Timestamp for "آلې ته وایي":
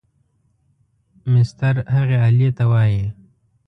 2.27-3.05